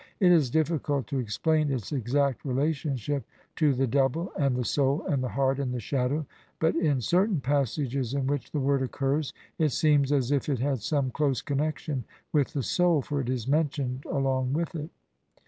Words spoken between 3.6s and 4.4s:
the double,